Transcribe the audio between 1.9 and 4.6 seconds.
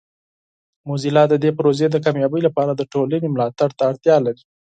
د کامیابۍ لپاره د ټولنې ملاتړ ته اړتیا لري.